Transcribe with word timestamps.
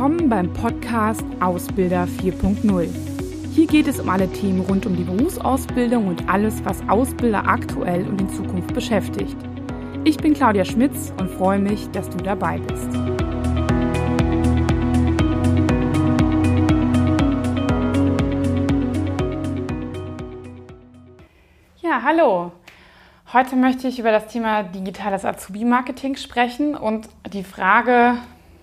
willkommen 0.00 0.30
beim 0.30 0.50
Podcast 0.54 1.22
Ausbilder 1.40 2.08
4.0. 2.22 2.88
Hier 3.54 3.66
geht 3.66 3.86
es 3.86 4.00
um 4.00 4.08
alle 4.08 4.32
Themen 4.32 4.62
rund 4.62 4.86
um 4.86 4.96
die 4.96 5.04
Berufsausbildung 5.04 6.08
und 6.08 6.26
alles, 6.26 6.64
was 6.64 6.80
Ausbilder 6.88 7.46
aktuell 7.46 8.08
und 8.08 8.18
in 8.18 8.30
Zukunft 8.30 8.72
beschäftigt. 8.72 9.36
Ich 10.04 10.16
bin 10.16 10.32
Claudia 10.32 10.64
Schmitz 10.64 11.12
und 11.20 11.30
freue 11.30 11.58
mich, 11.58 11.90
dass 11.90 12.08
du 12.08 12.16
dabei 12.16 12.58
bist. 12.60 12.88
Ja, 21.82 22.00
hallo. 22.02 22.52
Heute 23.34 23.54
möchte 23.54 23.86
ich 23.86 23.98
über 23.98 24.12
das 24.12 24.28
Thema 24.28 24.62
digitales 24.62 25.26
Azubi-Marketing 25.26 26.16
sprechen 26.16 26.74
und 26.74 27.10
die 27.34 27.44
Frage 27.44 28.16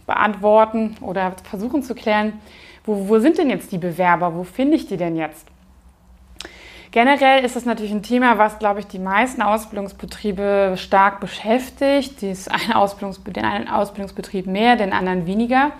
beantworten 0.08 0.96
oder 1.02 1.34
versuchen 1.44 1.84
zu 1.84 1.94
klären, 1.94 2.34
wo, 2.86 3.08
wo 3.10 3.20
sind 3.20 3.38
denn 3.38 3.52
jetzt 3.52 3.72
die 3.72 3.78
Bewerber? 3.78 4.34
Wo 4.34 4.44
finde 4.44 4.78
ich 4.78 4.88
die 4.88 4.98
denn 4.98 5.16
jetzt? 5.16 5.48
Generell 6.92 7.44
ist 7.44 7.58
es 7.58 7.66
natürlich 7.66 7.92
ein 7.92 8.02
Thema, 8.02 8.38
was, 8.38 8.60
glaube 8.60 8.80
ich, 8.80 8.88
die 8.88 8.98
meisten 8.98 9.42
Ausbildungsbetriebe 9.42 10.76
stark 10.78 11.20
beschäftigt. 11.20 12.22
Dies 12.22 12.48
eine 12.48 12.78
Ausbildungs 12.78 13.22
den 13.24 13.46
einen 13.46 13.68
Ausbildungsbetrieb 13.68 14.48
mehr, 14.48 14.78
den 14.78 14.94
anderen 14.94 15.28
weniger. 15.28 15.74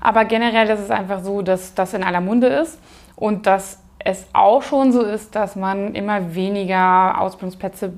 Aber 0.00 0.24
generell 0.24 0.68
ist 0.70 0.80
es 0.80 0.90
einfach 0.90 1.22
so, 1.22 1.42
dass 1.42 1.74
das 1.74 1.94
in 1.94 2.02
aller 2.02 2.20
Munde 2.20 2.48
ist 2.48 2.80
und 3.16 3.46
dass 3.46 3.82
es 3.98 4.26
auch 4.32 4.62
schon 4.62 4.92
so 4.92 5.02
ist, 5.02 5.34
dass 5.34 5.56
man 5.56 5.94
immer 5.94 6.34
weniger 6.34 7.20
Ausbildungsplätze 7.20 7.92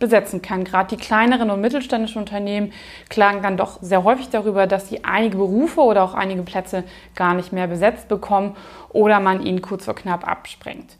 besetzen 0.00 0.42
kann. 0.42 0.64
Gerade 0.64 0.96
die 0.96 1.00
kleineren 1.00 1.50
und 1.50 1.60
mittelständischen 1.60 2.20
Unternehmen 2.20 2.72
klagen 3.08 3.42
dann 3.42 3.56
doch 3.56 3.78
sehr 3.80 4.02
häufig 4.02 4.30
darüber, 4.30 4.66
dass 4.66 4.88
sie 4.88 5.04
einige 5.04 5.36
Berufe 5.36 5.80
oder 5.82 6.02
auch 6.02 6.14
einige 6.14 6.42
Plätze 6.42 6.82
gar 7.14 7.34
nicht 7.34 7.52
mehr 7.52 7.68
besetzt 7.68 8.08
bekommen 8.08 8.56
oder 8.88 9.20
man 9.20 9.46
ihnen 9.46 9.62
kurz 9.62 9.84
vor 9.84 9.94
knapp 9.94 10.26
abspringt. 10.26 10.96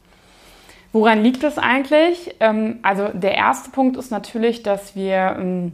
Woran 0.92 1.23
liegt 1.23 1.42
es 1.45 1.59
eigentlich? 1.59 2.34
Ähm, 2.41 2.79
also 2.83 3.09
der 3.12 3.34
erste 3.34 3.70
Punkt 3.70 3.97
ist 3.97 4.11
natürlich, 4.11 4.62
dass 4.62 4.95
wir 4.97 5.37
ähm, 5.39 5.73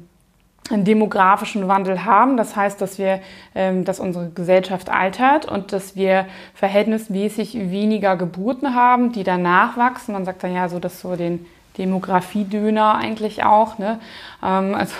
einen 0.71 0.85
demografischen 0.85 1.69
Wandel 1.69 2.05
haben. 2.05 2.37
Das 2.37 2.55
heißt, 2.55 2.81
dass 2.81 2.99
wir, 2.99 3.21
ähm, 3.55 3.85
dass 3.85 4.01
unsere 4.01 4.31
Gesellschaft 4.31 4.91
altert 4.91 5.47
und 5.47 5.73
dass 5.73 5.97
wir 5.97 6.27
verhältnismäßig 6.55 7.55
weniger 7.71 8.17
Geburten 8.17 8.75
haben, 8.75 9.13
die 9.13 9.25
danach 9.25 9.77
wachsen. 9.77 10.13
Man 10.13 10.25
sagt 10.25 10.43
dann 10.43 10.55
ja 10.55 10.69
so, 10.69 10.79
dass 10.79 11.01
so 11.01 11.17
den 11.17 11.47
Demografiedöner 11.79 12.97
eigentlich 12.97 13.45
auch, 13.45 13.79
ne? 13.79 14.01
Ähm, 14.43 14.75
also 14.75 14.95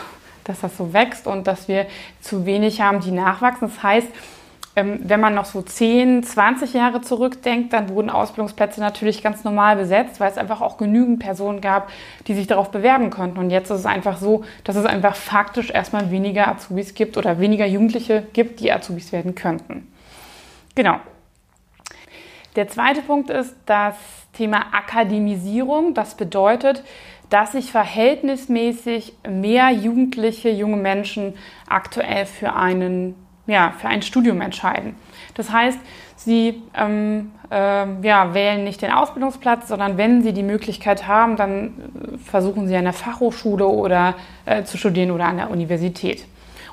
dass 0.45 0.61
das 0.61 0.77
so 0.77 0.93
wächst 0.93 1.27
und 1.27 1.47
dass 1.47 1.67
wir 1.67 1.87
zu 2.21 2.47
wenig 2.47 2.81
haben, 2.81 3.01
die 3.01 3.11
nachwachsen. 3.11 3.69
Das 3.69 3.83
heißt, 3.83 4.09
ähm, 4.77 5.01
wenn 5.03 5.21
man 5.21 5.35
noch 5.35 5.47
so 5.47 5.63
10, 5.63 6.23
20 6.23 6.75
Jahre 6.75 7.01
zurückdenkt, 7.01 7.73
dann 7.73 7.89
wurden 7.89 8.11
Ausbildungsplätze 8.11 8.81
natürlich 8.81 9.23
ganz 9.23 9.43
normal 9.43 9.77
besetzt, 9.77 10.21
weil 10.21 10.31
es 10.31 10.37
einfach 10.37 10.61
auch 10.61 10.77
genügend 10.77 11.19
Personen 11.19 11.63
gab, 11.63 11.91
die 12.27 12.35
sich 12.35 12.47
darauf 12.47 12.71
bewerben 12.71 13.09
konnten. 13.09 13.39
Und 13.39 13.51
jetzt 13.51 13.71
ist 13.71 13.81
es 13.81 13.87
einfach 13.87 14.19
so, 14.19 14.45
dass 14.65 14.77
es 14.77 14.85
einfach 14.85 15.17
faktisch 15.17 15.71
erstmal 15.71 16.11
weniger 16.11 16.49
Azubis 16.49 16.95
gibt 16.95 17.17
oder 17.17 17.41
weniger 17.41 17.67
Jugendliche 17.67 18.27
gibt, 18.35 18.61
die 18.61 18.71
Azubis 18.71 19.13
werden 19.13 19.35
könnten. 19.35 19.91
Genau. 20.75 21.01
Der 22.55 22.69
zweite 22.69 23.01
Punkt 23.01 23.31
ist 23.31 23.55
das 23.65 23.95
Thema 24.37 24.67
Akademisierung. 24.73 25.95
Das 25.95 26.17
bedeutet, 26.17 26.85
dass 27.31 27.53
sich 27.53 27.73
verhältnismäßig 27.73 29.15
mehr 29.29 29.71
Jugendliche, 29.71 30.51
junge 30.51 30.77
Menschen 30.77 31.35
aktuell 31.69 32.27
für, 32.27 32.55
einen, 32.55 33.15
ja, 33.47 33.73
für 33.79 33.89
ein 33.89 34.03
Studium 34.03 34.41
entscheiden. 34.41 34.95
Das 35.35 35.51
heißt, 35.51 35.79
sie 36.17 36.63
ähm, 36.77 37.33
äh, 37.51 37.87
ja, 38.03 38.35
wählen 38.35 38.65
nicht 38.65 38.83
den 38.83 38.93
Ausbildungsplatz, 38.93 39.69
sondern 39.69 39.97
wenn 39.97 40.23
sie 40.23 40.33
die 40.33 40.43
Möglichkeit 40.43 41.07
haben, 41.07 41.37
dann 41.37 42.19
versuchen 42.25 42.69
sie 42.69 42.77
an 42.77 42.85
der 42.85 42.93
Fachhochschule 42.93 43.67
oder 43.67 44.15
äh, 44.45 44.65
zu 44.65 44.79
studieren 44.79 45.11
oder 45.11 45.27
an 45.27 45.37
der 45.37 45.51
Universität. 45.51 46.25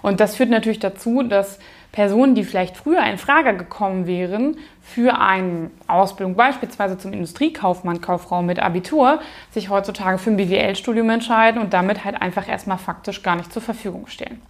Und 0.01 0.19
das 0.19 0.35
führt 0.35 0.49
natürlich 0.49 0.79
dazu, 0.79 1.23
dass 1.23 1.59
Personen, 1.93 2.33
die 2.33 2.43
vielleicht 2.43 2.75
früher 2.75 3.05
in 3.05 3.19
Frage 3.19 3.55
gekommen 3.55 4.07
wären 4.07 4.57
für 4.81 5.19
eine 5.19 5.69
Ausbildung, 5.87 6.35
beispielsweise 6.35 6.97
zum 6.97 7.13
Industriekaufmann, 7.13 8.01
Kauffrau 8.01 8.41
mit 8.41 8.59
Abitur, 8.59 9.21
sich 9.51 9.69
heutzutage 9.69 10.17
für 10.17 10.31
ein 10.31 10.37
BWL-Studium 10.37 11.09
entscheiden 11.11 11.61
und 11.61 11.71
damit 11.71 12.03
halt 12.03 12.19
einfach 12.19 12.49
erstmal 12.49 12.79
faktisch 12.79 13.21
gar 13.21 13.35
nicht 13.35 13.53
zur 13.53 13.61
Verfügung 13.61 14.07
stehen. 14.07 14.41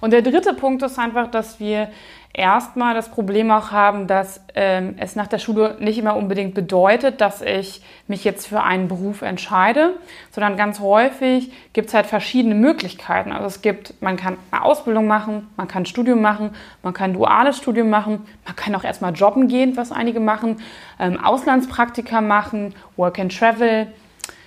Und 0.00 0.12
der 0.12 0.22
dritte 0.22 0.54
Punkt 0.54 0.82
ist 0.82 0.98
einfach, 0.98 1.30
dass 1.30 1.60
wir 1.60 1.90
erstmal 2.34 2.94
das 2.94 3.10
Problem 3.10 3.50
auch 3.50 3.72
haben, 3.72 4.06
dass 4.06 4.40
ähm, 4.54 4.94
es 4.98 5.16
nach 5.16 5.26
der 5.26 5.38
Schule 5.38 5.76
nicht 5.80 5.98
immer 5.98 6.16
unbedingt 6.16 6.54
bedeutet, 6.54 7.20
dass 7.20 7.42
ich 7.42 7.82
mich 8.08 8.24
jetzt 8.24 8.46
für 8.46 8.62
einen 8.62 8.88
Beruf 8.88 9.22
entscheide, 9.22 9.94
sondern 10.30 10.56
ganz 10.56 10.80
häufig 10.80 11.52
gibt 11.74 11.88
es 11.88 11.94
halt 11.94 12.06
verschiedene 12.06 12.54
Möglichkeiten. 12.54 13.32
Also 13.32 13.46
es 13.46 13.60
gibt, 13.60 14.00
man 14.00 14.16
kann 14.16 14.38
eine 14.50 14.62
Ausbildung 14.62 15.06
machen, 15.06 15.48
man 15.56 15.68
kann 15.68 15.82
ein 15.82 15.86
Studium 15.86 16.22
machen, 16.22 16.50
man 16.82 16.94
kann 16.94 17.10
ein 17.10 17.14
duales 17.14 17.58
Studium 17.58 17.90
machen, 17.90 18.26
man 18.46 18.56
kann 18.56 18.74
auch 18.74 18.84
erstmal 18.84 19.12
jobben 19.12 19.48
gehen, 19.48 19.76
was 19.76 19.92
einige 19.92 20.20
machen, 20.20 20.62
ähm, 20.98 21.22
Auslandspraktika 21.22 22.22
machen, 22.22 22.74
Work 22.96 23.18
and 23.18 23.36
Travel, 23.36 23.88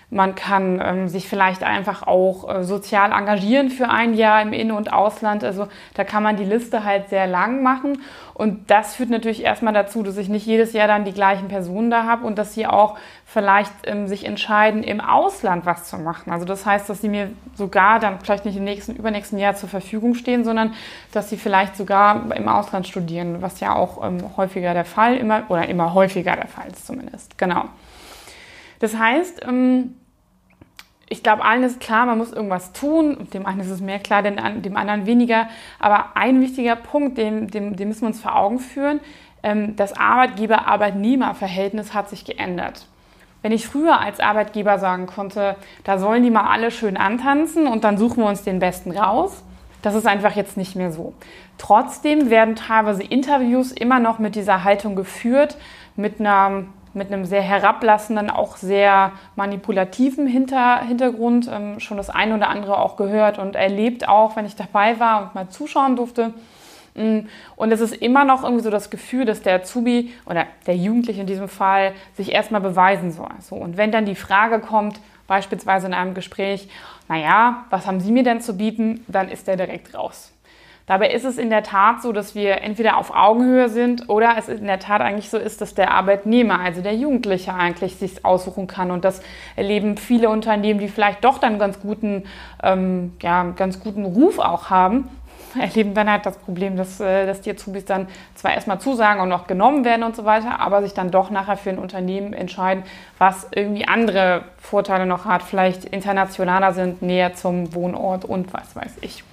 man 0.10 0.36
kann 0.36 0.82
ähm, 0.84 1.08
sich 1.08 1.28
vielleicht 1.28 1.64
einfach 1.64 2.06
auch 2.06 2.50
äh, 2.50 2.64
sozial 2.64 3.12
engagieren 3.12 3.70
für 3.70 3.90
ein 3.90 4.14
Jahr 4.14 4.42
im 4.42 4.54
In- 4.54 4.72
und 4.72 4.94
Ausland. 4.94 5.44
Also 5.44 5.68
da 5.96 6.04
kann 6.04 6.24
man 6.24 6.38
die 6.38 6.44
Liste 6.44 6.84
halt 6.84 7.10
sehr 7.10 7.28
lang 7.28 7.64
machen. 7.64 8.02
Und 8.34 8.70
das 8.70 8.96
führt 8.96 9.10
natürlich 9.10 9.44
erstmal 9.44 9.74
dazu, 9.74 10.04
dass 10.04 10.18
ich 10.18 10.30
nicht 10.30 10.46
jedes 10.46 10.74
Jahr 10.74 10.88
dann 10.88 11.06
die 11.06 11.14
gleichen 11.14 11.48
Personen 11.48 11.90
da 11.90 12.04
habe 12.04 12.26
und 12.28 12.38
dass 12.38 12.54
sie 12.54 12.68
auch 12.68 12.98
vielleicht 13.26 13.72
ähm, 13.86 14.08
sich 14.08 14.26
entscheiden, 14.26 14.84
im 14.84 15.02
Ausland 15.02 15.66
was 15.66 15.86
zu 15.86 15.98
machen. 15.98 16.32
Also 16.32 16.46
das 16.46 16.66
heißt, 16.66 16.90
dass 16.90 17.02
sie 17.02 17.10
mir 17.10 17.32
sogar 17.56 18.00
dann 18.00 18.20
vielleicht 18.20 18.46
nicht 18.46 18.58
im 18.58 18.64
nächsten, 18.64 18.96
übernächsten 18.96 19.40
Jahr 19.40 19.56
zur 19.56 19.70
Verfügung 19.70 20.16
stehen, 20.16 20.44
sondern 20.44 20.74
dass 21.14 21.30
sie 21.30 21.38
vielleicht 21.38 21.76
sogar 21.76 22.36
im 22.36 22.48
Ausland 22.48 22.88
studieren, 22.88 23.42
was 23.42 23.60
ja 23.60 23.74
auch 23.74 24.06
ähm, 24.06 24.18
häufiger 24.38 24.74
der 24.74 24.86
Fall 24.86 25.18
immer 25.18 25.44
oder 25.50 25.68
immer 25.68 25.94
häufiger 25.94 26.36
der 26.36 26.48
Fall 26.48 26.68
ist 26.72 26.86
zumindest. 26.86 27.38
Genau. 27.38 27.66
Das 28.80 28.98
heißt, 28.98 29.46
ähm, 29.48 29.96
ich 31.08 31.22
glaube, 31.22 31.46
allen 31.46 31.64
ist 31.64 31.80
klar, 31.80 32.06
man 32.06 32.18
muss 32.18 32.34
irgendwas 32.34 32.74
tun. 32.74 33.28
Dem 33.34 33.46
einen 33.46 33.60
ist 33.60 33.70
es 33.70 33.82
mehr 33.82 34.00
klar, 34.00 34.24
dem 34.24 34.76
anderen 34.76 35.06
weniger. 35.06 35.48
Aber 35.80 36.16
ein 36.16 36.42
wichtiger 36.42 36.76
Punkt, 36.76 37.18
den, 37.18 37.48
den, 37.48 37.76
den 37.76 37.88
müssen 37.88 38.02
wir 38.02 38.08
uns 38.08 38.22
vor 38.22 38.36
Augen 38.36 38.60
führen, 38.60 39.00
ähm, 39.44 39.76
das 39.76 39.94
Arbeitgeber-Arbeitnehmer-Verhältnis 39.94 41.94
hat 41.94 42.10
sich 42.10 42.26
geändert. 42.26 42.88
Wenn 43.44 43.52
ich 43.52 43.68
früher 43.68 44.00
als 44.00 44.20
Arbeitgeber 44.20 44.80
sagen 44.80 45.06
konnte, 45.06 45.56
da 45.84 46.00
sollen 46.00 46.24
die 46.24 46.32
mal 46.32 46.50
alle 46.50 46.72
schön 46.72 46.98
antanzen 46.98 47.68
und 47.68 47.84
dann 47.84 48.00
suchen 48.00 48.24
wir 48.24 48.28
uns 48.28 48.44
den 48.44 48.58
Besten 48.58 48.92
raus, 48.92 49.44
das 49.84 49.94
ist 49.94 50.08
einfach 50.08 50.36
jetzt 50.36 50.58
nicht 50.58 50.76
mehr 50.76 50.92
so. 50.92 51.14
Trotzdem 51.60 52.32
werden 52.32 52.56
teilweise 52.56 53.04
Interviews 53.04 53.72
immer 53.72 54.00
noch 54.00 54.18
mit 54.18 54.34
dieser 54.34 54.64
Haltung 54.64 54.96
geführt, 54.96 55.58
mit 55.96 56.20
einer 56.20 56.64
mit 56.96 57.12
einem 57.12 57.26
sehr 57.26 57.42
herablassenden, 57.42 58.30
auch 58.30 58.58
sehr 58.58 59.12
manipulativen 59.36 60.28
Hinter 60.28 60.82
Hintergrund 60.82 61.50
ähm, 61.52 61.80
schon 61.80 61.98
das 61.98 62.10
eine 62.10 62.36
oder 62.36 62.50
andere 62.50 62.80
auch 62.80 62.96
gehört 62.96 63.38
und 63.38 63.56
erlebt, 63.56 64.08
auch 64.08 64.36
wenn 64.36 64.46
ich 64.46 64.56
dabei 64.56 65.00
war 65.00 65.24
und 65.24 65.36
mal 65.36 65.50
zuschauen 65.50 65.96
durfte. 65.96 66.34
Mm, 66.96 67.28
und 67.56 67.72
es 67.72 67.82
ist 67.82 67.96
immer 67.96 68.24
noch 68.24 68.44
irgendwie 68.44 68.64
so 68.64 68.70
das 68.70 68.90
Gefühl, 68.90 69.26
dass 69.26 69.42
der 69.42 69.56
Azubi 69.56 70.14
oder 70.26 70.46
der 70.66 70.76
Jugendliche 70.78 71.22
in 71.22 71.28
diesem 71.28 71.50
Fall 71.50 71.94
sich 72.16 72.32
erstmal 72.32 72.62
beweisen 72.62 73.12
soll. 73.12 73.32
So, 73.42 73.56
und 73.56 73.78
wenn 73.78 73.92
dann 73.92 74.06
die 74.06 74.16
Frage 74.16 74.60
kommt, 74.60 75.00
beispielsweise 75.28 75.88
in 75.88 75.94
einem 75.94 76.14
Gespräch, 76.14 76.70
naja, 77.08 77.66
was 77.70 77.86
haben 77.88 78.00
Sie 78.00 78.12
mir 78.12 78.24
denn 78.24 78.42
zu 78.42 78.58
bieten, 78.58 79.04
dann 79.08 79.30
ist 79.30 79.48
der 79.48 79.58
direkt 79.58 79.94
raus. 79.94 80.32
Dabei 80.88 81.10
ist 81.10 81.26
es 81.26 81.40
in 81.40 81.50
der 81.50 81.64
Tat 81.64 82.04
so, 82.04 82.12
dass 82.12 82.36
wir 82.36 82.62
entweder 82.62 82.98
auf 82.98 83.10
Augenhöhe 83.16 83.70
sind 83.70 84.08
oder 84.08 84.36
es 84.38 84.48
in 84.50 84.68
der 84.68 84.80
Tat 84.80 85.02
eigentlich 85.02 85.32
so 85.32 85.38
ist, 85.38 85.60
dass 85.60 85.74
der 85.74 85.92
Arbeitnehmer, 85.92 86.60
also 86.60 86.82
der 86.82 86.94
Jugendliche 86.94 87.56
eigentlich 87.56 87.96
sich 87.96 88.24
aussuchen 88.24 88.68
kann. 88.68 88.92
Und 88.92 89.04
das 89.04 89.24
erleben 89.56 89.98
viele 89.98 90.30
Unternehmen, 90.30 90.80
die 90.80 90.88
vielleicht 90.88 91.24
doch 91.24 91.40
dann 91.40 91.58
ganz 91.58 91.80
guten, 91.80 92.26
ähm, 92.62 93.14
ja, 93.20 93.46
ganz 93.56 93.80
guten 93.80 94.06
Ruf 94.06 94.38
auch 94.38 94.70
haben, 94.70 95.10
erleben 95.60 95.96
dann 95.96 96.08
halt 96.08 96.28
das 96.28 96.38
Problem, 96.38 96.78
dass, 96.78 97.00
äh, 97.00 97.26
dass 97.26 97.42
die 97.42 97.50
Azubis 97.50 97.86
dann 97.86 98.08
zwar 98.36 98.54
erstmal 98.54 98.80
zusagen 98.80 99.22
und 99.22 99.30
noch 99.30 99.48
genommen 99.48 99.86
werden 99.86 100.04
und 100.04 100.16
so 100.16 100.24
weiter, 100.24 100.60
aber 100.60 100.84
sich 100.84 100.94
dann 100.94 101.10
doch 101.10 101.32
nachher 101.32 101.58
für 101.58 101.72
ein 101.72 101.80
Unternehmen 101.80 102.32
entscheiden, 102.32 102.84
was 103.18 103.48
irgendwie 103.56 103.88
andere 103.88 104.44
Vorteile 104.60 105.08
noch 105.08 105.26
hat, 105.26 105.42
vielleicht 105.42 105.86
internationaler 105.86 106.74
sind, 106.74 107.02
näher 107.02 107.34
zum 107.34 107.74
Wohnort 107.74 108.24
und 108.24 108.54
was 108.54 108.76
weiß 108.76 108.98
ich. 109.02 109.24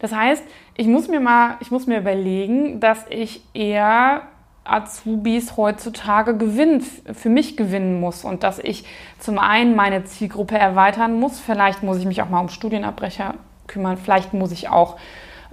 Das 0.00 0.12
heißt, 0.12 0.42
ich 0.76 0.86
muss 0.86 1.08
mir 1.08 1.20
mal, 1.20 1.56
ich 1.60 1.70
muss 1.70 1.86
mir 1.86 1.98
überlegen, 1.98 2.80
dass 2.80 3.06
ich 3.08 3.42
eher 3.54 4.22
Azubis 4.64 5.56
heutzutage 5.56 6.36
gewinnen, 6.36 6.80
für 6.80 7.28
mich 7.28 7.56
gewinnen 7.56 8.00
muss 8.00 8.24
und 8.24 8.42
dass 8.42 8.58
ich 8.58 8.84
zum 9.18 9.38
einen 9.38 9.76
meine 9.76 10.04
Zielgruppe 10.04 10.58
erweitern 10.58 11.20
muss. 11.20 11.38
Vielleicht 11.38 11.82
muss 11.82 11.98
ich 11.98 12.06
mich 12.06 12.22
auch 12.22 12.30
mal 12.30 12.40
um 12.40 12.48
Studienabbrecher 12.48 13.34
kümmern. 13.66 13.98
Vielleicht 13.98 14.32
muss 14.32 14.52
ich 14.52 14.70
auch 14.70 14.96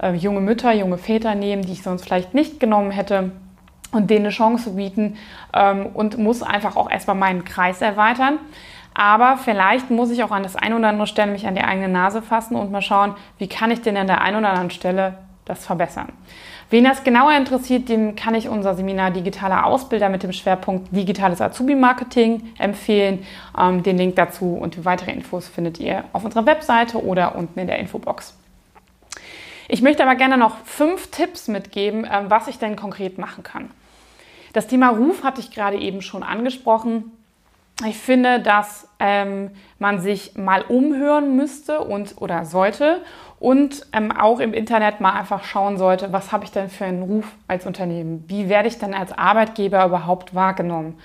äh, 0.02 0.14
junge 0.14 0.40
Mütter, 0.40 0.72
junge 0.72 0.98
Väter 0.98 1.34
nehmen, 1.34 1.62
die 1.62 1.72
ich 1.72 1.82
sonst 1.82 2.04
vielleicht 2.04 2.34
nicht 2.34 2.58
genommen 2.58 2.90
hätte 2.90 3.32
und 3.92 4.08
denen 4.08 4.24
eine 4.24 4.34
Chance 4.34 4.70
bieten 4.70 5.18
ähm, 5.52 5.86
und 5.92 6.16
muss 6.18 6.42
einfach 6.42 6.76
auch 6.76 6.90
erstmal 6.90 7.16
meinen 7.16 7.44
Kreis 7.44 7.82
erweitern. 7.82 8.38
Aber 8.94 9.38
vielleicht 9.38 9.90
muss 9.90 10.10
ich 10.10 10.22
auch 10.22 10.30
an 10.30 10.42
das 10.42 10.56
eine 10.56 10.76
oder 10.76 10.88
andere 10.88 11.06
Stelle 11.06 11.32
mich 11.32 11.46
an 11.46 11.54
die 11.54 11.62
eigene 11.62 11.88
Nase 11.88 12.22
fassen 12.22 12.56
und 12.56 12.70
mal 12.70 12.82
schauen, 12.82 13.14
wie 13.38 13.48
kann 13.48 13.70
ich 13.70 13.80
denn 13.80 13.96
an 13.96 14.06
der 14.06 14.20
einen 14.20 14.36
oder 14.36 14.50
anderen 14.50 14.70
Stelle 14.70 15.14
das 15.44 15.64
verbessern. 15.66 16.12
Wen 16.70 16.84
das 16.84 17.04
genauer 17.04 17.32
interessiert, 17.32 17.88
dem 17.88 18.16
kann 18.16 18.34
ich 18.34 18.48
unser 18.48 18.74
Seminar 18.74 19.10
Digitaler 19.10 19.66
Ausbilder 19.66 20.08
mit 20.08 20.22
dem 20.22 20.32
Schwerpunkt 20.32 20.94
Digitales 20.94 21.42
Azubi-Marketing 21.42 22.54
empfehlen. 22.58 23.26
Ähm, 23.58 23.82
den 23.82 23.98
Link 23.98 24.16
dazu 24.16 24.54
und 24.54 24.84
weitere 24.84 25.12
Infos 25.12 25.48
findet 25.48 25.78
ihr 25.80 26.04
auf 26.14 26.24
unserer 26.24 26.46
Webseite 26.46 27.04
oder 27.04 27.36
unten 27.36 27.58
in 27.58 27.66
der 27.66 27.78
Infobox. 27.78 28.38
Ich 29.68 29.82
möchte 29.82 30.02
aber 30.02 30.14
gerne 30.14 30.38
noch 30.38 30.56
fünf 30.64 31.10
Tipps 31.10 31.48
mitgeben, 31.48 32.06
ähm, 32.10 32.30
was 32.30 32.48
ich 32.48 32.58
denn 32.58 32.76
konkret 32.76 33.18
machen 33.18 33.42
kann. 33.42 33.70
Das 34.52 34.66
Thema 34.66 34.90
Ruf 34.90 35.24
hatte 35.24 35.40
ich 35.40 35.50
gerade 35.50 35.78
eben 35.78 36.02
schon 36.02 36.22
angesprochen. 36.22 37.10
Ich 37.86 37.98
finde, 37.98 38.40
dass 38.40 38.88
ähm, 38.98 39.50
man 39.78 40.00
sich 40.00 40.36
mal 40.36 40.62
umhören 40.62 41.36
müsste 41.36 41.80
und 41.80 42.14
oder 42.20 42.44
sollte 42.44 43.02
und 43.40 43.86
ähm, 43.92 44.12
auch 44.12 44.38
im 44.38 44.54
Internet 44.54 45.00
mal 45.00 45.12
einfach 45.12 45.42
schauen 45.42 45.76
sollte, 45.76 46.12
was 46.12 46.30
habe 46.30 46.44
ich 46.44 46.52
denn 46.52 46.68
für 46.68 46.84
einen 46.84 47.02
Ruf 47.02 47.26
als 47.48 47.66
Unternehmen? 47.66 48.24
Wie 48.28 48.48
werde 48.48 48.68
ich 48.68 48.78
denn 48.78 48.94
als 48.94 49.12
Arbeitgeber 49.12 49.84
überhaupt 49.84 50.34
wahrgenommen? 50.34 50.98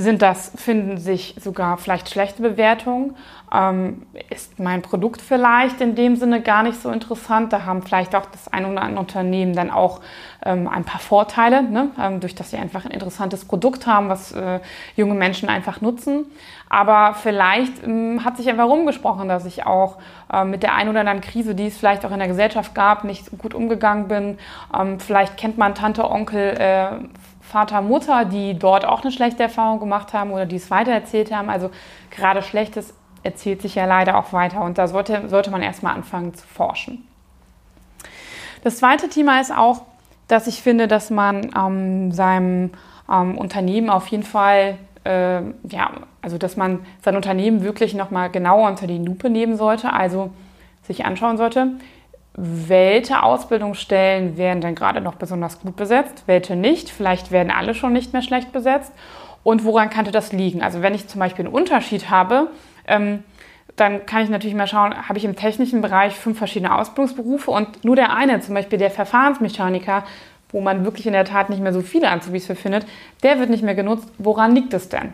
Sind 0.00 0.22
das, 0.22 0.52
finden 0.54 0.96
sich 0.96 1.34
sogar 1.40 1.76
vielleicht 1.76 2.08
schlechte 2.08 2.40
Bewertungen. 2.40 3.16
Ähm, 3.52 4.06
ist 4.30 4.60
mein 4.60 4.80
Produkt 4.80 5.20
vielleicht 5.20 5.80
in 5.80 5.96
dem 5.96 6.14
Sinne 6.14 6.40
gar 6.40 6.62
nicht 6.62 6.80
so 6.80 6.90
interessant? 6.90 7.52
Da 7.52 7.64
haben 7.64 7.82
vielleicht 7.82 8.14
auch 8.14 8.26
das 8.26 8.46
ein 8.46 8.64
oder 8.64 8.82
andere 8.82 9.00
Unternehmen 9.00 9.54
dann 9.54 9.72
auch 9.72 10.00
ähm, 10.44 10.68
ein 10.68 10.84
paar 10.84 11.00
Vorteile, 11.00 11.64
ne? 11.64 11.90
ähm, 12.00 12.20
durch 12.20 12.36
dass 12.36 12.52
sie 12.52 12.58
einfach 12.58 12.84
ein 12.84 12.92
interessantes 12.92 13.44
Produkt 13.44 13.88
haben, 13.88 14.08
was 14.08 14.30
äh, 14.30 14.60
junge 14.94 15.14
Menschen 15.14 15.48
einfach 15.48 15.80
nutzen. 15.80 16.26
Aber 16.68 17.14
vielleicht 17.14 17.84
ähm, 17.84 18.24
hat 18.24 18.36
sich 18.36 18.48
einfach 18.48 18.68
rumgesprochen, 18.68 19.28
dass 19.28 19.46
ich 19.46 19.66
auch 19.66 19.98
äh, 20.32 20.44
mit 20.44 20.62
der 20.62 20.76
ein 20.76 20.88
oder 20.88 21.00
anderen 21.00 21.22
Krise, 21.22 21.56
die 21.56 21.66
es 21.66 21.76
vielleicht 21.76 22.06
auch 22.06 22.12
in 22.12 22.20
der 22.20 22.28
Gesellschaft 22.28 22.72
gab, 22.72 23.02
nicht 23.02 23.36
gut 23.36 23.52
umgegangen 23.52 24.06
bin. 24.06 24.38
Ähm, 24.78 25.00
vielleicht 25.00 25.36
kennt 25.36 25.58
man 25.58 25.74
Tante, 25.74 26.08
Onkel, 26.08 26.54
äh, 26.56 26.90
Vater, 27.48 27.80
Mutter, 27.80 28.24
die 28.26 28.58
dort 28.58 28.84
auch 28.84 29.02
eine 29.02 29.10
schlechte 29.10 29.42
Erfahrung 29.42 29.80
gemacht 29.80 30.12
haben 30.12 30.32
oder 30.32 30.44
die 30.44 30.56
es 30.56 30.70
weitererzählt 30.70 31.32
haben. 31.32 31.48
Also 31.48 31.70
gerade 32.10 32.42
Schlechtes 32.42 32.92
erzählt 33.22 33.62
sich 33.62 33.74
ja 33.74 33.86
leider 33.86 34.18
auch 34.18 34.32
weiter 34.32 34.60
und 34.62 34.78
da 34.78 34.86
sollte, 34.86 35.28
sollte 35.28 35.50
man 35.50 35.62
erstmal 35.62 35.94
anfangen 35.94 36.34
zu 36.34 36.46
forschen. 36.46 37.06
Das 38.62 38.78
zweite 38.78 39.08
Thema 39.08 39.40
ist 39.40 39.50
auch, 39.50 39.82
dass 40.28 40.46
ich 40.46 40.62
finde, 40.62 40.88
dass 40.88 41.10
man 41.10 41.50
ähm, 41.56 42.12
seinem 42.12 42.70
ähm, 43.10 43.38
Unternehmen 43.38 43.88
auf 43.88 44.08
jeden 44.08 44.24
Fall, 44.24 44.76
äh, 45.04 45.40
ja, 45.70 45.90
also 46.20 46.36
dass 46.36 46.56
man 46.56 46.80
sein 47.02 47.16
Unternehmen 47.16 47.62
wirklich 47.62 47.94
nochmal 47.94 48.30
genauer 48.30 48.68
unter 48.68 48.86
die 48.86 48.98
Lupe 48.98 49.30
nehmen 49.30 49.56
sollte, 49.56 49.92
also 49.92 50.30
sich 50.82 51.06
anschauen 51.06 51.38
sollte, 51.38 51.72
welche 52.40 53.22
Ausbildungsstellen 53.22 54.36
werden 54.36 54.60
denn 54.60 54.76
gerade 54.76 55.00
noch 55.00 55.16
besonders 55.16 55.60
gut 55.60 55.74
besetzt, 55.74 56.22
welche 56.26 56.54
nicht. 56.54 56.88
Vielleicht 56.88 57.32
werden 57.32 57.50
alle 57.50 57.74
schon 57.74 57.92
nicht 57.92 58.12
mehr 58.12 58.22
schlecht 58.22 58.52
besetzt. 58.52 58.92
Und 59.42 59.64
woran 59.64 59.90
könnte 59.90 60.12
das 60.12 60.32
liegen? 60.32 60.62
Also 60.62 60.80
wenn 60.80 60.94
ich 60.94 61.08
zum 61.08 61.18
Beispiel 61.18 61.46
einen 61.46 61.54
Unterschied 61.54 62.10
habe, 62.10 62.48
ähm, 62.86 63.24
dann 63.74 64.06
kann 64.06 64.22
ich 64.22 64.28
natürlich 64.28 64.56
mal 64.56 64.66
schauen, 64.66 65.08
habe 65.08 65.18
ich 65.18 65.24
im 65.24 65.36
technischen 65.36 65.80
Bereich 65.80 66.14
fünf 66.14 66.38
verschiedene 66.38 66.76
Ausbildungsberufe 66.76 67.50
und 67.50 67.84
nur 67.84 67.96
der 67.96 68.14
eine, 68.14 68.40
zum 68.40 68.54
Beispiel 68.54 68.78
der 68.78 68.90
Verfahrensmechaniker, 68.90 70.04
wo 70.50 70.60
man 70.60 70.84
wirklich 70.84 71.06
in 71.06 71.12
der 71.12 71.24
Tat 71.24 71.50
nicht 71.50 71.62
mehr 71.62 71.72
so 71.72 71.80
viele 71.80 72.10
Azubis 72.10 72.46
für 72.46 72.56
findet, 72.56 72.86
der 73.22 73.38
wird 73.38 73.50
nicht 73.50 73.62
mehr 73.62 73.74
genutzt. 73.74 74.08
Woran 74.18 74.54
liegt 74.54 74.74
es 74.74 74.88
denn? 74.88 75.12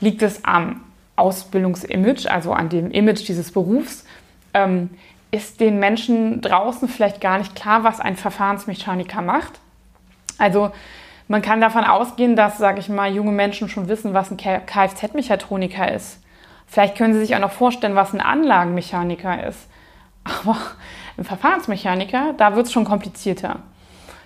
Liegt 0.00 0.22
es 0.22 0.44
am 0.44 0.80
Ausbildungsimage, 1.16 2.30
also 2.30 2.52
an 2.52 2.68
dem 2.68 2.90
Image 2.90 3.26
dieses 3.28 3.52
Berufs? 3.52 4.04
Ähm, 4.52 4.90
ist 5.34 5.58
den 5.58 5.80
Menschen 5.80 6.40
draußen 6.40 6.88
vielleicht 6.88 7.20
gar 7.20 7.38
nicht 7.38 7.56
klar, 7.56 7.82
was 7.82 7.98
ein 7.98 8.16
Verfahrensmechaniker 8.16 9.20
macht. 9.20 9.58
Also 10.38 10.70
man 11.26 11.42
kann 11.42 11.60
davon 11.60 11.82
ausgehen, 11.82 12.36
dass, 12.36 12.58
sage 12.58 12.78
ich 12.78 12.88
mal, 12.88 13.12
junge 13.12 13.32
Menschen 13.32 13.68
schon 13.68 13.88
wissen, 13.88 14.14
was 14.14 14.30
ein 14.30 14.36
Kfz-Mechatroniker 14.36 15.90
ist. 15.90 16.20
Vielleicht 16.68 16.96
können 16.96 17.14
sie 17.14 17.20
sich 17.20 17.34
auch 17.34 17.40
noch 17.40 17.50
vorstellen, 17.50 17.96
was 17.96 18.12
ein 18.12 18.20
Anlagenmechaniker 18.20 19.44
ist. 19.48 19.68
Aber 20.24 20.56
ein 21.18 21.24
Verfahrensmechaniker, 21.24 22.34
da 22.36 22.54
wird 22.54 22.66
es 22.66 22.72
schon 22.72 22.84
komplizierter. 22.84 23.56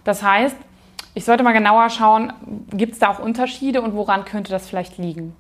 Das 0.05 0.23
heißt, 0.23 0.57
ich 1.15 1.25
sollte 1.25 1.43
mal 1.43 1.53
genauer 1.53 1.89
schauen, 1.89 2.35
gibt 2.71 2.93
es 2.93 2.99
da 2.99 3.09
auch 3.09 3.19
Unterschiede 3.19 3.81
und 3.81 3.95
woran 3.95 4.27
könnte 4.27 4.51
das 4.51 4.69
vielleicht 4.69 4.99
liegen. 4.99 5.35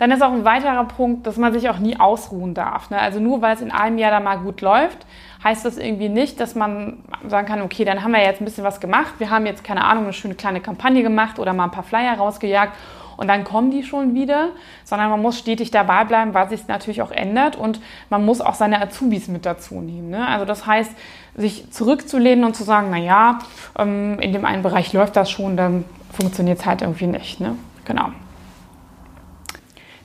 Dann 0.00 0.10
ist 0.12 0.22
auch 0.22 0.32
ein 0.32 0.46
weiterer 0.46 0.84
Punkt, 0.84 1.26
dass 1.26 1.36
man 1.36 1.52
sich 1.52 1.68
auch 1.68 1.78
nie 1.78 2.00
ausruhen 2.00 2.54
darf. 2.54 2.88
Ne? 2.88 2.98
Also 2.98 3.20
nur 3.20 3.42
weil 3.42 3.54
es 3.54 3.60
in 3.60 3.70
einem 3.70 3.98
Jahr 3.98 4.10
da 4.10 4.18
mal 4.18 4.38
gut 4.38 4.62
läuft, 4.62 4.96
heißt 5.44 5.62
das 5.66 5.76
irgendwie 5.76 6.08
nicht, 6.08 6.40
dass 6.40 6.54
man 6.54 7.04
sagen 7.28 7.46
kann, 7.46 7.60
okay, 7.60 7.84
dann 7.84 8.02
haben 8.02 8.12
wir 8.12 8.22
jetzt 8.22 8.40
ein 8.40 8.46
bisschen 8.46 8.64
was 8.64 8.80
gemacht. 8.80 9.12
Wir 9.18 9.28
haben 9.28 9.44
jetzt, 9.44 9.62
keine 9.62 9.84
Ahnung, 9.84 10.04
eine 10.04 10.14
schöne 10.14 10.36
kleine 10.36 10.62
Kampagne 10.62 11.02
gemacht 11.02 11.38
oder 11.38 11.52
mal 11.52 11.64
ein 11.64 11.70
paar 11.70 11.82
Flyer 11.82 12.14
rausgejagt 12.14 12.72
und 13.18 13.28
dann 13.28 13.44
kommen 13.44 13.70
die 13.70 13.82
schon 13.82 14.14
wieder, 14.14 14.52
sondern 14.84 15.10
man 15.10 15.20
muss 15.20 15.38
stetig 15.38 15.70
dabei 15.70 16.04
bleiben, 16.04 16.32
weil 16.32 16.48
sich 16.48 16.66
natürlich 16.66 17.02
auch 17.02 17.10
ändert 17.10 17.56
und 17.56 17.78
man 18.08 18.24
muss 18.24 18.40
auch 18.40 18.54
seine 18.54 18.80
Azubis 18.80 19.28
mit 19.28 19.44
dazu 19.44 19.82
nehmen. 19.82 20.08
Ne? 20.08 20.26
Also 20.26 20.46
das 20.46 20.64
heißt, 20.64 20.92
sich 21.36 21.70
zurückzulehnen 21.70 22.46
und 22.46 22.56
zu 22.56 22.64
sagen, 22.64 22.88
na 22.90 22.96
ja, 22.96 23.40
ähm, 23.78 24.18
in 24.20 24.32
dem 24.32 24.46
einen 24.46 24.62
Bereich 24.62 24.94
läuft 24.94 25.16
das 25.16 25.30
schon, 25.30 25.58
dann 25.58 25.84
funktioniert 26.10 26.60
es 26.60 26.64
halt 26.64 26.80
irgendwie 26.80 27.06
nicht. 27.06 27.38
Ne? 27.38 27.56
Genau. 27.84 28.08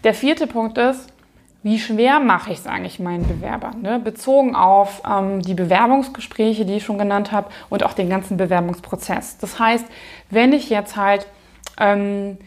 Der 0.06 0.13
vierte 0.13 0.46
Punkt 0.46 0.78
ist, 0.78 1.12
wie 1.63 1.80
schwer 1.80 2.19
mache 2.19 2.52
ich 2.52 2.60
es 2.60 2.68
eigentlich 2.68 3.00
meinen 3.00 3.28
Bewerbern? 3.28 3.81
Ne? 3.81 3.98
Bezogen 3.98 4.56
auf 4.56 5.02
ähm, 5.04 5.42
die 5.42 5.56
Bewerbungsgespräche, 5.56 6.63
die 6.63 6.75
ich 6.75 6.84
schon 6.86 7.00
genannt 7.00 7.31
habe, 7.31 7.50
und 7.72 7.84
auch 7.84 7.94
den 7.94 8.07
ganzen 8.07 8.38
Bewerbungsprozess. 8.38 9.40
Das 9.40 9.57
heißt, 9.57 9.84
wenn 10.30 10.54
ich 10.54 10.69
jetzt 10.69 10.96
halt, 10.96 11.25
ähm, 11.80 12.38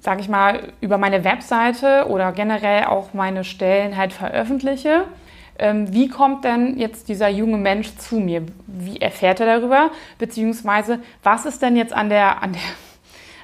sage 0.00 0.22
ich 0.22 0.30
mal, 0.30 0.72
über 0.80 0.96
meine 0.96 1.22
Webseite 1.22 2.06
oder 2.08 2.32
generell 2.32 2.86
auch 2.86 3.12
meine 3.12 3.44
Stellen 3.44 3.98
halt 3.98 4.14
veröffentliche, 4.14 5.04
ähm, 5.58 5.92
wie 5.92 6.08
kommt 6.08 6.44
denn 6.44 6.78
jetzt 6.78 7.10
dieser 7.10 7.28
junge 7.28 7.58
Mensch 7.58 7.94
zu 7.96 8.16
mir? 8.16 8.46
Wie 8.66 9.02
erfährt 9.02 9.40
er 9.40 9.58
darüber? 9.58 9.90
Beziehungsweise, 10.16 11.00
was 11.22 11.44
ist 11.44 11.60
denn 11.60 11.76
jetzt 11.76 11.92
an 11.92 12.08
der, 12.08 12.42
an 12.42 12.54
der 12.54 12.62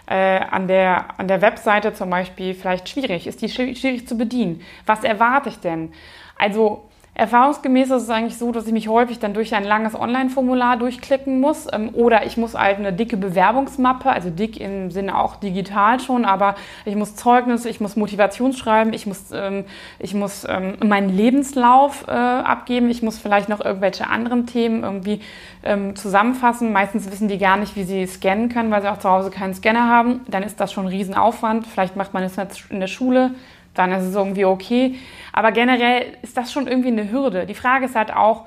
äh, 0.08 0.40
an, 0.50 0.68
der, 0.68 1.18
an 1.18 1.28
der 1.28 1.42
Webseite 1.42 1.92
zum 1.92 2.10
Beispiel 2.10 2.54
vielleicht 2.54 2.88
schwierig? 2.88 3.26
Ist 3.26 3.42
die 3.42 3.48
schwierig 3.48 4.08
zu 4.08 4.16
bedienen? 4.16 4.62
Was 4.86 5.04
erwarte 5.04 5.48
ich 5.48 5.58
denn? 5.58 5.92
Also 6.36 6.88
Erfahrungsgemäß 7.18 7.90
ist 7.90 8.04
es 8.04 8.10
eigentlich 8.10 8.38
so, 8.38 8.52
dass 8.52 8.68
ich 8.68 8.72
mich 8.72 8.86
häufig 8.86 9.18
dann 9.18 9.34
durch 9.34 9.52
ein 9.52 9.64
langes 9.64 9.98
Online-Formular 9.98 10.76
durchklicken 10.76 11.40
muss 11.40 11.66
ähm, 11.72 11.90
oder 11.92 12.24
ich 12.24 12.36
muss 12.36 12.54
halt 12.54 12.78
eine 12.78 12.92
dicke 12.92 13.16
Bewerbungsmappe, 13.16 14.08
also 14.08 14.30
dick 14.30 14.60
im 14.60 14.92
Sinne 14.92 15.18
auch 15.18 15.34
digital 15.34 15.98
schon, 15.98 16.24
aber 16.24 16.54
ich 16.84 16.94
muss 16.94 17.16
Zeugnisse, 17.16 17.68
ich 17.68 17.80
muss 17.80 17.96
Motivationsschreiben, 17.96 18.92
ich 18.92 19.06
muss, 19.06 19.32
ähm, 19.32 19.64
ich 19.98 20.14
muss 20.14 20.46
ähm, 20.48 20.76
meinen 20.84 21.08
Lebenslauf 21.08 22.06
äh, 22.06 22.12
abgeben, 22.12 22.88
ich 22.88 23.02
muss 23.02 23.18
vielleicht 23.18 23.48
noch 23.48 23.64
irgendwelche 23.64 24.08
anderen 24.08 24.46
Themen 24.46 24.84
irgendwie 24.84 25.20
ähm, 25.64 25.96
zusammenfassen. 25.96 26.72
Meistens 26.72 27.10
wissen 27.10 27.26
die 27.26 27.38
gar 27.38 27.56
nicht, 27.56 27.74
wie 27.74 27.82
sie 27.82 28.06
scannen 28.06 28.48
können, 28.48 28.70
weil 28.70 28.82
sie 28.82 28.88
auch 28.88 28.98
zu 28.98 29.10
Hause 29.10 29.30
keinen 29.30 29.54
Scanner 29.54 29.88
haben. 29.88 30.20
Dann 30.28 30.44
ist 30.44 30.60
das 30.60 30.72
schon 30.72 30.84
ein 30.84 30.90
Riesenaufwand. 30.90 31.66
Vielleicht 31.66 31.96
macht 31.96 32.14
man 32.14 32.22
es 32.22 32.36
in 32.70 32.78
der 32.78 32.86
Schule 32.86 33.32
dann 33.78 33.92
ist 33.92 34.04
es 34.04 34.14
irgendwie 34.14 34.44
okay. 34.44 34.96
Aber 35.32 35.52
generell 35.52 36.16
ist 36.22 36.36
das 36.36 36.52
schon 36.52 36.66
irgendwie 36.66 36.88
eine 36.88 37.10
Hürde. 37.10 37.46
Die 37.46 37.54
Frage 37.54 37.86
ist 37.86 37.94
halt 37.94 38.12
auch, 38.12 38.46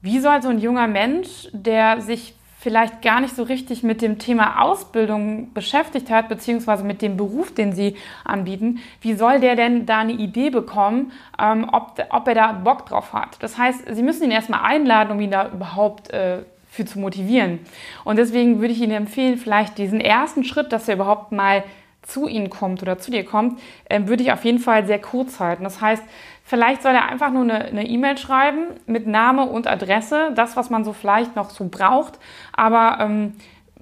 wie 0.00 0.18
soll 0.18 0.42
so 0.42 0.48
ein 0.48 0.58
junger 0.58 0.88
Mensch, 0.88 1.48
der 1.52 2.00
sich 2.00 2.34
vielleicht 2.62 3.02
gar 3.02 3.20
nicht 3.20 3.34
so 3.34 3.42
richtig 3.42 3.82
mit 3.82 4.02
dem 4.02 4.20
Thema 4.20 4.62
Ausbildung 4.62 5.52
beschäftigt 5.52 6.10
hat, 6.10 6.28
beziehungsweise 6.28 6.84
mit 6.84 7.02
dem 7.02 7.16
Beruf, 7.16 7.52
den 7.52 7.72
sie 7.72 7.96
anbieten, 8.24 8.78
wie 9.00 9.14
soll 9.14 9.40
der 9.40 9.56
denn 9.56 9.84
da 9.84 9.98
eine 9.98 10.12
Idee 10.12 10.50
bekommen, 10.50 11.10
ähm, 11.40 11.68
ob, 11.72 12.00
ob 12.10 12.28
er 12.28 12.34
da 12.34 12.52
Bock 12.52 12.86
drauf 12.86 13.12
hat? 13.12 13.36
Das 13.40 13.58
heißt, 13.58 13.92
sie 13.92 14.02
müssen 14.04 14.22
ihn 14.22 14.30
erstmal 14.30 14.62
einladen, 14.62 15.10
um 15.10 15.20
ihn 15.20 15.32
da 15.32 15.50
überhaupt 15.50 16.10
äh, 16.10 16.44
für 16.68 16.84
zu 16.84 17.00
motivieren. 17.00 17.58
Und 18.04 18.16
deswegen 18.16 18.60
würde 18.60 18.72
ich 18.72 18.80
Ihnen 18.80 18.92
empfehlen, 18.92 19.38
vielleicht 19.38 19.76
diesen 19.76 20.00
ersten 20.00 20.44
Schritt, 20.44 20.72
dass 20.72 20.88
er 20.88 20.94
überhaupt 20.94 21.32
mal 21.32 21.64
zu 22.02 22.26
Ihnen 22.26 22.50
kommt 22.50 22.82
oder 22.82 22.98
zu 22.98 23.10
dir 23.10 23.24
kommt, 23.24 23.60
äh, 23.84 24.00
würde 24.06 24.22
ich 24.22 24.32
auf 24.32 24.44
jeden 24.44 24.58
Fall 24.58 24.86
sehr 24.86 25.00
kurz 25.00 25.40
halten. 25.40 25.64
Das 25.64 25.80
heißt, 25.80 26.02
vielleicht 26.44 26.82
soll 26.82 26.92
er 26.92 27.08
einfach 27.08 27.30
nur 27.30 27.42
eine 27.42 27.86
E-Mail 27.86 28.14
e 28.14 28.18
schreiben 28.18 28.66
mit 28.86 29.06
Name 29.06 29.46
und 29.46 29.66
Adresse, 29.66 30.32
das, 30.34 30.56
was 30.56 30.70
man 30.70 30.84
so 30.84 30.92
vielleicht 30.92 31.36
noch 31.36 31.50
so 31.50 31.68
braucht. 31.68 32.18
Aber 32.52 32.98
ähm, 33.00 33.34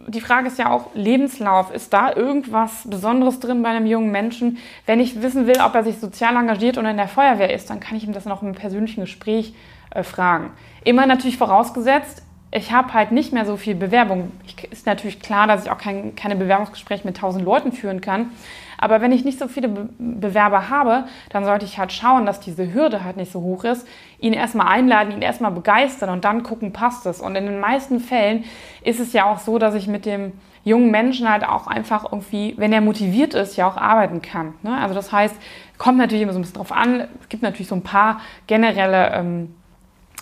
die 0.07 0.21
Frage 0.21 0.47
ist 0.47 0.59
ja 0.59 0.71
auch 0.71 0.95
Lebenslauf. 0.95 1.73
Ist 1.75 1.93
da 1.93 2.15
irgendwas 2.15 2.89
Besonderes 2.89 3.41
drin 3.41 3.63
bei 3.63 3.71
einem 3.71 3.87
jungen 3.87 4.11
Menschen? 4.11 4.59
Wenn 4.87 5.01
ich 5.01 5.23
wissen 5.23 5.47
will, 5.47 5.61
ob 5.65 5.75
er 5.75 5.85
sich 5.85 5.99
sozial 5.99 6.37
engagiert 6.37 6.79
und 6.79 6.87
in 6.87 6.97
der 6.97 7.09
Feuerwehr 7.09 7.53
ist, 7.53 7.71
dann 7.71 7.81
kann 7.81 7.97
ich 7.97 8.05
ihm 8.05 8.13
das 8.13 8.25
noch 8.25 8.43
im 8.43 8.55
persönlichen 8.55 9.03
Gespräch 9.03 9.55
äh, 9.91 10.03
fragen. 10.03 10.51
Immer 10.85 11.07
natürlich 11.07 11.39
vorausgesetzt, 11.39 12.23
ich 12.53 12.73
habe 12.73 12.93
halt 12.95 13.13
nicht 13.13 13.33
mehr 13.33 13.45
so 13.45 13.57
viel 13.57 13.75
Bewerbung. 13.75 14.33
Ist 14.65 14.87
natürlich 14.87 15.21
klar, 15.21 15.47
dass 15.47 15.65
ich 15.65 15.71
auch 15.71 15.79
kein, 15.79 16.15
keine 16.15 16.37
Bewerbungsgespräche 16.37 17.07
mit 17.07 17.17
tausend 17.17 17.45
Leuten 17.45 17.73
führen 17.73 18.01
kann. 18.01 18.31
Aber 18.79 19.03
wenn 19.03 19.13
ich 19.13 19.25
nicht 19.25 19.39
so 19.39 19.47
viele 19.47 19.69
Be 19.69 19.89
Bewerber 19.99 20.71
habe, 20.71 21.05
dann 21.29 21.45
sollte 21.45 21.67
ich 21.67 21.79
halt 21.79 21.93
schauen, 21.93 22.25
dass 22.25 22.41
diese 22.41 22.73
Hürde 22.73 23.05
halt 23.05 23.17
nicht 23.17 23.31
so 23.31 23.41
hoch 23.43 23.65
ist. 23.65 23.87
Ihn 24.21 24.33
erstmal 24.33 24.69
einladen, 24.69 25.13
ihn 25.13 25.23
erstmal 25.23 25.51
begeistern 25.51 26.11
und 26.11 26.25
dann 26.25 26.43
gucken, 26.43 26.73
passt 26.73 27.07
es. 27.07 27.21
Und 27.21 27.37
in 27.37 27.47
den 27.47 27.61
meisten 27.61 28.01
Fällen 28.01 28.45
ist 28.83 29.01
es 29.01 29.13
ja 29.13 29.25
auch 29.25 29.39
so, 29.39 29.59
dass 29.59 29.75
ich 29.75 29.87
mit 29.87 30.07
dem 30.07 30.33
jungen 30.65 30.91
Menschen 30.91 31.31
halt 31.31 31.47
auch 31.47 31.67
einfach 31.67 32.05
irgendwie, 32.11 32.55
wenn 32.57 32.73
er 32.73 32.81
motiviert 32.81 33.35
ist, 33.35 33.57
ja 33.57 33.69
auch 33.69 33.77
arbeiten 33.77 34.23
kann. 34.23 34.55
Ne? 34.63 34.77
Also 34.77 34.95
das 34.95 35.13
heißt, 35.13 35.35
kommt 35.79 35.99
natürlich 35.99 36.23
immer 36.23 36.33
so 36.33 36.39
ein 36.39 36.43
bisschen 36.43 36.57
drauf 36.57 36.73
an. 36.73 37.09
Es 37.21 37.29
gibt 37.29 37.43
natürlich 37.43 37.69
so 37.69 37.75
ein 37.75 37.83
paar 37.83 38.21
generelle 38.47 39.13
ähm, 39.15 39.55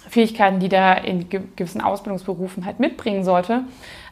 Fähigkeiten, 0.09 0.59
die 0.59 0.69
der 0.69 1.05
in 1.05 1.29
gewissen 1.29 1.81
Ausbildungsberufen 1.81 2.65
halt 2.65 2.81
mitbringen 2.81 3.25
sollte. 3.25 3.65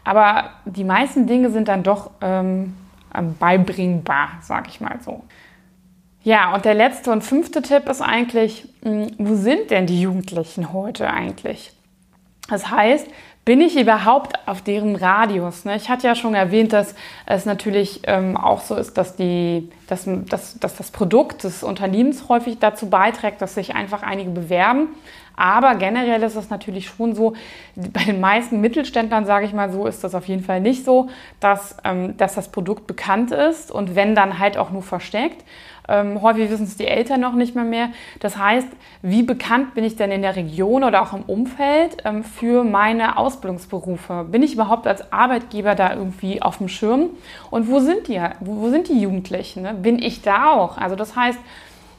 Aber 0.05 0.51
die 0.65 0.85
meisten 0.85 1.27
Dinge 1.27 1.51
sind 1.51 1.69
dann 1.69 1.83
doch 1.83 2.11
ähm, 2.21 2.75
beibringbar, 3.39 4.29
sag 4.43 4.69
ich 4.69 4.81
mal 4.81 4.99
so. 5.01 5.25
Ja, 6.23 6.55
und 6.55 6.65
der 6.65 6.75
letzte 6.75 7.13
und 7.13 7.23
fünfte 7.23 7.63
Tipp 7.63 7.89
ist 7.89 8.03
eigentlich, 8.03 8.69
hm, 8.83 9.13
wo 9.19 9.35
sind 9.35 9.71
denn 9.71 9.87
die 9.87 10.01
Jugendlichen 10.01 10.73
heute 10.73 11.09
eigentlich? 11.09 11.73
Das 12.49 12.71
heißt, 12.71 13.07
bin 13.47 13.61
ich 13.61 13.81
überhaupt 13.81 14.37
auf 14.49 14.61
deren 14.61 14.97
Radius? 14.97 15.65
Ne? 15.65 15.77
Ich 15.77 15.89
hatte 15.89 16.09
ja 16.09 16.17
schon 16.17 16.35
erwähnt, 16.35 16.73
dass 16.73 16.97
es 17.27 17.47
natürlich 17.47 18.01
ähm, 18.03 18.37
auch 18.37 18.61
so 18.61 18.75
ist, 18.75 18.99
dass, 18.99 19.15
die, 19.15 19.71
dass, 19.87 20.05
dass, 20.29 20.59
dass 20.59 20.77
das 20.77 20.91
Produkt 20.91 21.45
des 21.45 21.63
Unternehmens 21.63 22.29
häufig 22.29 22.59
dazu 22.59 22.91
beiträgt, 22.91 23.41
dass 23.41 23.55
sich 23.55 23.77
einfach 23.77 24.03
einige 24.03 24.31
bewerben. 24.31 24.89
Aber 25.37 25.77
generell 25.77 26.23
ist 26.25 26.35
es 26.35 26.51
natürlich 26.51 26.89
schon 26.89 27.15
so, 27.15 27.35
bei 27.77 28.03
den 28.03 28.21
meisten 28.21 28.61
Mittelständlern, 28.61 29.27
sage 29.27 29.47
ich 29.47 29.53
mal 29.53 29.71
so, 29.71 29.87
ist 29.87 30.03
das 30.03 30.17
auf 30.17 30.27
jeden 30.27 30.43
Fall 30.43 30.61
nicht 30.61 30.85
so, 30.85 31.09
dass, 31.39 31.77
ähm, 31.85 32.17
dass 32.17 32.35
das 32.35 32.49
Produkt 32.49 32.89
bekannt 32.89 33.31
ist 33.31 33.71
und 33.71 33.95
wenn 33.95 34.17
dann 34.17 34.41
halt 34.41 34.57
auch 34.59 34.71
nur 34.71 34.83
versteckt. 34.83 35.45
Ähm, 35.89 36.21
häufig 36.23 36.51
wissen 36.51 36.65
es 36.65 36.77
die 36.77 36.87
Eltern 36.87 37.21
noch 37.21 37.35
nicht 37.35 37.55
mehr 37.55 37.65
mehr. 37.65 37.91
Das 38.21 38.37
heißt, 38.37 38.69
wie 39.03 39.23
bekannt 39.23 39.75
bin 39.75 39.85
ich 39.85 39.97
denn 39.97 40.11
in 40.11 40.23
der 40.23 40.37
Region 40.37 40.85
oder 40.85 41.03
auch 41.03 41.13
im 41.13 41.23
Umfeld 41.23 41.99
ähm, 42.05 42.25
für 42.25 42.65
meine 42.65 43.19
Ausbildungsberufe? 43.19 44.27
Bin 44.31 44.43
ich 44.43 44.55
überhaupt 44.55 44.87
als 44.87 45.13
Arbeitgeber 45.13 45.75
da 45.75 45.95
irgendwie 45.95 46.43
auf 46.43 46.59
dem 46.59 46.69
Schirm? 46.69 47.11
Und 47.51 47.71
wo 47.71 47.81
sind 47.81 48.09
die? 48.09 48.21
Wo, 48.41 48.69
sind 48.71 48.89
die 48.89 49.01
Jugendlichen? 49.01 49.63
Ne? 49.63 49.75
Bin 49.75 50.01
ich 50.01 50.23
da 50.23 50.53
auch? 50.53 50.79
Also 50.79 50.97
das 50.97 51.17
heißt, 51.17 51.39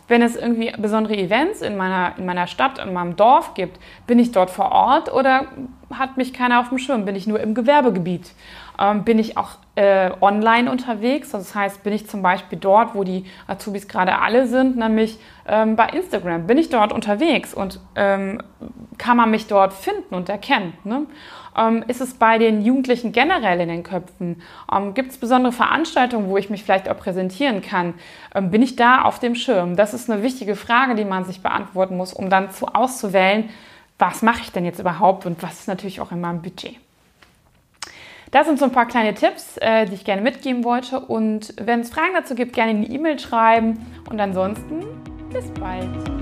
wenn 0.07 0.21
es 0.21 0.35
irgendwie 0.35 0.71
besondere 0.77 1.17
Events 1.17 1.61
in 1.61 1.75
meiner, 1.75 2.13
in 2.17 2.25
meiner 2.25 2.47
Stadt, 2.47 2.79
in 2.79 2.93
meinem 2.93 3.15
Dorf 3.15 3.53
gibt, 3.53 3.77
bin 4.05 4.19
ich 4.19 4.31
dort 4.31 4.49
vor 4.49 4.71
Ort 4.71 5.13
oder 5.13 5.47
hat 5.93 6.17
mich 6.17 6.33
keiner 6.33 6.61
auf 6.61 6.69
dem 6.69 6.77
Schirm? 6.77 7.05
Bin 7.05 7.15
ich 7.15 7.27
nur 7.27 7.39
im 7.39 7.53
Gewerbegebiet? 7.53 8.31
Ähm, 8.79 9.03
bin 9.03 9.19
ich 9.19 9.37
auch 9.37 9.51
äh, 9.75 10.11
online 10.21 10.71
unterwegs? 10.71 11.31
Das 11.31 11.55
heißt, 11.55 11.83
bin 11.83 11.93
ich 11.93 12.07
zum 12.07 12.21
Beispiel 12.21 12.57
dort, 12.59 12.95
wo 12.95 13.03
die 13.03 13.25
Azubis 13.47 13.87
gerade 13.87 14.19
alle 14.19 14.47
sind, 14.47 14.77
nämlich 14.77 15.17
ähm, 15.47 15.75
bei 15.75 15.87
Instagram. 15.89 16.47
Bin 16.47 16.57
ich 16.57 16.69
dort 16.69 16.91
unterwegs 16.91 17.53
und 17.53 17.79
ähm, 17.95 18.41
kann 18.97 19.17
man 19.17 19.31
mich 19.31 19.47
dort 19.47 19.73
finden 19.73 20.15
und 20.15 20.29
erkennen? 20.29 20.73
Ne? 20.83 21.05
Ähm, 21.57 21.83
ist 21.87 22.01
es 22.01 22.13
bei 22.13 22.37
den 22.37 22.61
Jugendlichen 22.61 23.11
generell 23.11 23.59
in 23.61 23.69
den 23.69 23.83
Köpfen? 23.83 24.41
Ähm, 24.71 24.93
Gibt 24.93 25.11
es 25.11 25.17
besondere 25.17 25.53
Veranstaltungen, 25.53 26.29
wo 26.29 26.37
ich 26.37 26.49
mich 26.49 26.63
vielleicht 26.63 26.89
auch 26.89 26.97
präsentieren 26.97 27.61
kann? 27.61 27.95
Ähm, 28.35 28.51
bin 28.51 28.61
ich 28.61 28.75
da 28.75 29.01
auf 29.01 29.19
dem 29.19 29.35
Schirm? 29.35 29.75
Das 29.75 29.93
ist 29.93 30.09
eine 30.09 30.21
wichtige 30.21 30.55
Frage, 30.55 30.95
die 30.95 31.05
man 31.05 31.25
sich 31.25 31.41
beantworten 31.41 31.97
muss, 31.97 32.13
um 32.13 32.29
dann 32.29 32.51
zu 32.51 32.67
auszuwählen, 32.67 33.49
was 33.99 34.21
mache 34.21 34.41
ich 34.41 34.51
denn 34.51 34.65
jetzt 34.65 34.79
überhaupt 34.79 35.25
und 35.25 35.41
was 35.41 35.61
ist 35.61 35.67
natürlich 35.67 35.99
auch 35.99 36.11
in 36.11 36.21
meinem 36.21 36.43
Budget. 36.43 36.75
Das 38.31 38.45
sind 38.45 38.59
so 38.59 38.65
ein 38.65 38.71
paar 38.71 38.87
kleine 38.87 39.13
Tipps, 39.13 39.57
äh, 39.57 39.85
die 39.85 39.93
ich 39.93 40.03
gerne 40.03 40.21
mitgeben 40.21 40.63
wollte. 40.63 40.99
Und 40.99 41.53
wenn 41.59 41.81
es 41.81 41.89
Fragen 41.89 42.13
dazu 42.13 42.35
gibt, 42.35 42.53
gerne 42.53 42.71
in 42.71 42.81
die 42.81 42.93
E-Mail 42.93 43.19
schreiben. 43.19 43.85
Und 44.09 44.19
ansonsten 44.19 44.85
bis 45.31 45.45
bald. 45.59 46.16